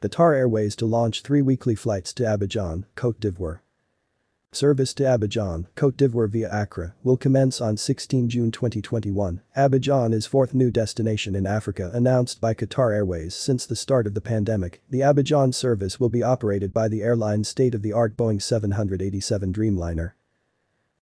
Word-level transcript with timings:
Qatar 0.00 0.36
Airways 0.36 0.76
to 0.76 0.86
launch 0.86 1.22
three 1.22 1.42
weekly 1.42 1.74
flights 1.74 2.12
to 2.12 2.22
Abidjan, 2.22 2.84
Côte 2.94 3.18
d'Ivoire. 3.18 3.62
Service 4.52 4.94
to 4.94 5.02
Abidjan, 5.02 5.66
Côte 5.74 5.96
d'Ivoire 5.96 6.28
via 6.28 6.48
Accra, 6.52 6.94
will 7.02 7.16
commence 7.16 7.60
on 7.60 7.76
16 7.76 8.28
June 8.28 8.52
2021. 8.52 9.42
Abidjan 9.56 10.14
is 10.14 10.24
fourth 10.24 10.54
new 10.54 10.70
destination 10.70 11.34
in 11.34 11.48
Africa 11.48 11.90
announced 11.92 12.40
by 12.40 12.54
Qatar 12.54 12.94
Airways 12.94 13.34
since 13.34 13.66
the 13.66 13.74
start 13.74 14.06
of 14.06 14.14
the 14.14 14.20
pandemic. 14.20 14.80
The 14.88 15.00
Abidjan 15.00 15.52
service 15.52 15.98
will 15.98 16.10
be 16.10 16.22
operated 16.22 16.72
by 16.72 16.86
the 16.86 17.02
airline's 17.02 17.48
state-of-the-art 17.48 18.16
Boeing 18.16 18.40
787 18.40 19.52
Dreamliner. 19.52 20.12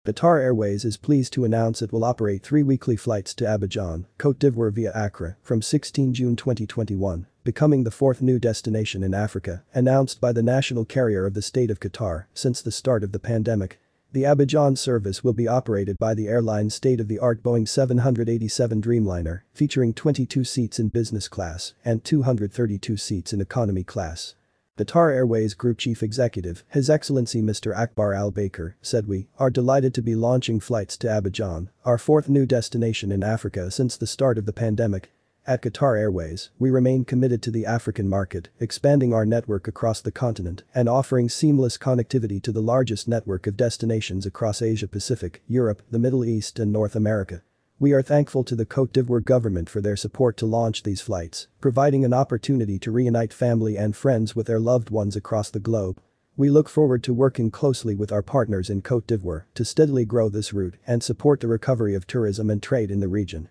Qatar 0.07 0.41
Airways 0.41 0.83
is 0.85 0.97
pleased 0.97 1.33
to 1.33 1.45
announce 1.45 1.83
it 1.83 1.91
will 1.91 2.03
operate 2.03 2.41
three 2.41 2.63
weekly 2.63 2.95
flights 2.95 3.35
to 3.35 3.45
Abidjan, 3.45 4.05
Côte 4.17 4.39
d'Ivoire 4.39 4.71
via 4.71 4.91
Accra, 4.95 5.35
from 5.43 5.61
16 5.61 6.15
June 6.15 6.35
2021, 6.35 7.27
becoming 7.47 7.85
the 7.85 7.91
fourth 7.91 8.21
new 8.21 8.37
destination 8.37 9.01
in 9.01 9.13
Africa, 9.13 9.63
announced 9.73 10.19
by 10.19 10.33
the 10.33 10.43
national 10.43 10.83
carrier 10.83 11.25
of 11.25 11.33
the 11.33 11.41
state 11.41 11.71
of 11.71 11.79
Qatar 11.79 12.25
since 12.33 12.61
the 12.61 12.73
start 12.73 13.05
of 13.05 13.13
the 13.13 13.19
pandemic. 13.19 13.79
The 14.11 14.23
Abidjan 14.23 14.77
service 14.77 15.23
will 15.23 15.31
be 15.31 15.47
operated 15.47 15.97
by 15.97 16.13
the 16.13 16.27
airline's 16.27 16.75
state-of-the-art 16.75 17.41
Boeing 17.41 17.65
787 17.65 18.81
Dreamliner, 18.81 19.43
featuring 19.53 19.93
22 19.93 20.43
seats 20.43 20.77
in 20.77 20.89
business 20.89 21.29
class 21.29 21.73
and 21.85 22.03
232 22.03 22.97
seats 22.97 23.31
in 23.31 23.39
economy 23.39 23.85
class. 23.85 24.35
Qatar 24.77 25.15
Airways 25.15 25.53
Group 25.53 25.77
Chief 25.77 26.03
Executive, 26.03 26.65
His 26.67 26.89
Excellency 26.89 27.41
Mr. 27.41 27.73
Akbar 27.73 28.13
Al 28.13 28.29
Baker, 28.29 28.75
said 28.81 29.07
we 29.07 29.29
are 29.39 29.49
delighted 29.49 29.93
to 29.93 30.01
be 30.01 30.15
launching 30.15 30.59
flights 30.59 30.97
to 30.97 31.07
Abidjan, 31.07 31.69
our 31.85 31.97
fourth 31.97 32.27
new 32.27 32.45
destination 32.45 33.09
in 33.09 33.23
Africa 33.23 33.71
since 33.71 33.95
the 33.95 34.05
start 34.05 34.37
of 34.37 34.45
the 34.45 34.51
pandemic. 34.51 35.11
At 35.49 35.61
Qatar 35.61 35.97
Airways, 35.97 36.49
we 36.59 36.69
remain 36.69 37.05
committed 37.05 37.41
to 37.43 37.51
the 37.51 37.65
African 37.65 38.09
market, 38.09 38.49
expanding 38.59 39.13
our 39.13 39.25
network 39.25 39.65
across 39.65 40.01
the 40.01 40.11
continent 40.11 40.63
and 40.75 40.89
offering 40.89 41.29
seamless 41.29 41.77
connectivity 41.77 42.43
to 42.43 42.51
the 42.51 42.61
largest 42.61 43.07
network 43.07 43.47
of 43.47 43.55
destinations 43.55 44.25
across 44.25 44.61
Asia 44.61 44.89
Pacific, 44.89 45.41
Europe, 45.47 45.81
the 45.89 45.99
Middle 45.99 46.25
East 46.25 46.59
and 46.59 46.73
North 46.73 46.97
America. 46.97 47.43
We 47.79 47.93
are 47.93 48.01
thankful 48.01 48.43
to 48.43 48.55
the 48.57 48.65
Côte 48.65 48.91
d'Ivoire 48.91 49.23
government 49.23 49.69
for 49.69 49.79
their 49.79 49.95
support 49.95 50.35
to 50.35 50.45
launch 50.45 50.83
these 50.83 50.99
flights, 50.99 51.47
providing 51.61 52.03
an 52.03 52.13
opportunity 52.13 52.77
to 52.79 52.91
reunite 52.91 53.31
family 53.31 53.77
and 53.77 53.95
friends 53.95 54.35
with 54.35 54.47
their 54.47 54.59
loved 54.59 54.89
ones 54.89 55.15
across 55.15 55.49
the 55.49 55.61
globe. 55.61 56.01
We 56.35 56.49
look 56.49 56.67
forward 56.67 57.03
to 57.03 57.13
working 57.13 57.51
closely 57.51 57.95
with 57.95 58.11
our 58.11 58.21
partners 58.21 58.69
in 58.69 58.81
Côte 58.81 59.07
d'Ivoire 59.07 59.45
to 59.53 59.63
steadily 59.63 60.03
grow 60.03 60.27
this 60.27 60.51
route 60.51 60.75
and 60.85 61.01
support 61.01 61.39
the 61.39 61.47
recovery 61.47 61.95
of 61.95 62.05
tourism 62.05 62.49
and 62.49 62.61
trade 62.61 62.91
in 62.91 62.99
the 62.99 63.07
region. 63.07 63.47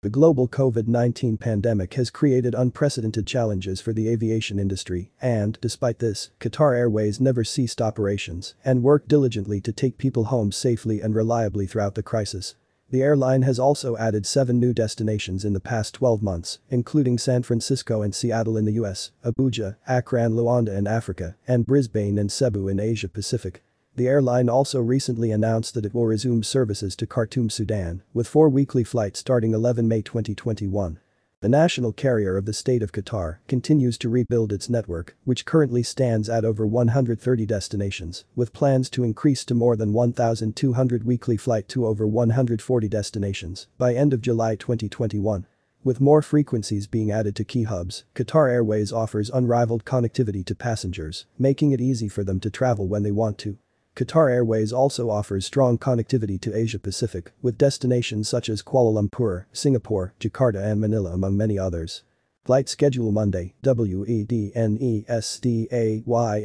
The 0.00 0.08
global 0.08 0.46
COVID-19 0.46 1.40
pandemic 1.40 1.94
has 1.94 2.08
created 2.08 2.54
unprecedented 2.54 3.26
challenges 3.26 3.80
for 3.80 3.92
the 3.92 4.08
aviation 4.08 4.60
industry 4.60 5.10
and, 5.20 5.58
despite 5.60 5.98
this, 5.98 6.30
Qatar 6.38 6.76
Airways 6.76 7.20
never 7.20 7.42
ceased 7.42 7.82
operations 7.82 8.54
and 8.64 8.84
worked 8.84 9.08
diligently 9.08 9.60
to 9.60 9.72
take 9.72 9.98
people 9.98 10.26
home 10.26 10.52
safely 10.52 11.00
and 11.00 11.16
reliably 11.16 11.66
throughout 11.66 11.96
the 11.96 12.04
crisis. 12.04 12.54
The 12.90 13.02
airline 13.02 13.42
has 13.42 13.58
also 13.58 13.96
added 13.96 14.24
seven 14.24 14.60
new 14.60 14.72
destinations 14.72 15.44
in 15.44 15.52
the 15.52 15.58
past 15.58 15.94
12 15.94 16.22
months, 16.22 16.60
including 16.70 17.18
San 17.18 17.42
Francisco 17.42 18.00
and 18.00 18.14
Seattle 18.14 18.56
in 18.56 18.66
the 18.66 18.80
US, 18.84 19.10
Abuja, 19.24 19.78
Accra 19.88 20.22
and 20.22 20.34
Luanda 20.34 20.78
in 20.78 20.86
Africa, 20.86 21.34
and 21.48 21.66
Brisbane 21.66 22.18
and 22.18 22.30
Cebu 22.30 22.68
in 22.68 22.78
Asia 22.78 23.08
Pacific. 23.08 23.64
The 23.98 24.06
airline 24.06 24.48
also 24.48 24.80
recently 24.80 25.32
announced 25.32 25.74
that 25.74 25.84
it 25.84 25.92
will 25.92 26.06
resume 26.06 26.44
services 26.44 26.94
to 26.94 27.06
Khartoum, 27.06 27.50
Sudan, 27.50 28.04
with 28.14 28.28
four 28.28 28.48
weekly 28.48 28.84
flights 28.84 29.18
starting 29.18 29.52
11 29.52 29.88
May 29.88 30.02
2021. 30.02 31.00
The 31.40 31.48
national 31.48 31.92
carrier 31.92 32.36
of 32.36 32.44
the 32.44 32.52
state 32.52 32.80
of 32.80 32.92
Qatar 32.92 33.38
continues 33.48 33.98
to 33.98 34.08
rebuild 34.08 34.52
its 34.52 34.70
network, 34.70 35.16
which 35.24 35.44
currently 35.44 35.82
stands 35.82 36.28
at 36.28 36.44
over 36.44 36.64
130 36.64 37.44
destinations, 37.44 38.24
with 38.36 38.52
plans 38.52 38.88
to 38.90 39.02
increase 39.02 39.44
to 39.46 39.54
more 39.56 39.74
than 39.74 39.92
1,200 39.92 41.02
weekly 41.02 41.36
flight 41.36 41.66
to 41.66 41.84
over 41.84 42.06
140 42.06 42.88
destinations 42.88 43.66
by 43.78 43.94
end 43.96 44.14
of 44.14 44.20
July 44.20 44.54
2021. 44.54 45.44
With 45.82 46.00
more 46.00 46.22
frequencies 46.22 46.86
being 46.86 47.10
added 47.10 47.34
to 47.34 47.42
key 47.42 47.64
hubs, 47.64 48.04
Qatar 48.14 48.48
Airways 48.48 48.92
offers 48.92 49.28
unrivaled 49.28 49.84
connectivity 49.84 50.46
to 50.46 50.54
passengers, 50.54 51.26
making 51.36 51.72
it 51.72 51.80
easy 51.80 52.06
for 52.06 52.22
them 52.22 52.38
to 52.38 52.48
travel 52.48 52.86
when 52.86 53.02
they 53.02 53.10
want 53.10 53.38
to. 53.38 53.58
Qatar 53.98 54.30
Airways 54.30 54.72
also 54.72 55.10
offers 55.10 55.44
strong 55.44 55.76
connectivity 55.76 56.40
to 56.42 56.56
Asia 56.56 56.78
Pacific, 56.78 57.32
with 57.42 57.58
destinations 57.58 58.28
such 58.28 58.48
as 58.48 58.62
Kuala 58.62 58.94
Lumpur, 58.94 59.46
Singapore, 59.52 60.14
Jakarta 60.20 60.62
and 60.62 60.80
Manila 60.80 61.10
among 61.10 61.36
many 61.36 61.58
others. 61.58 62.04
Flight 62.44 62.68
schedule 62.68 63.10
Monday, 63.10 63.54
WEDNESDAY 63.64 64.36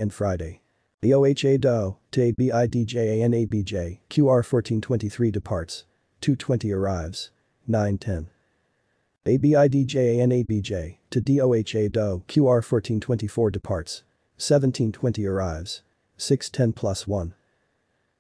and 0.02 0.12
Friday. 0.12 0.62
DOHA 1.04 1.62
DO, 1.62 1.98
to 2.10 2.34
BIDJANABJ, 2.34 4.00
QR 4.10 4.42
1423 4.42 5.30
departs. 5.30 5.86
220 6.22 6.72
arrives. 6.72 7.30
910. 7.68 8.30
ABIDJANABJ, 9.28 10.98
to 11.12 11.22
DOHA 11.22 11.92
DO, 11.92 12.24
QR 12.28 12.64
1424 12.64 13.52
departs. 13.52 14.02
1720 14.38 15.28
arrives. 15.28 15.84
610 16.18 16.74
plus 16.74 17.08
1. 17.08 17.36